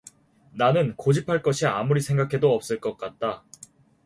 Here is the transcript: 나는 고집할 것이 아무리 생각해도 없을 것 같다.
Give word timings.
나는 0.53 0.95
고집할 0.95 1.43
것이 1.43 1.67
아무리 1.67 2.01
생각해도 2.01 2.55
없을 2.55 2.79
것 2.79 2.97
같다. 2.97 3.43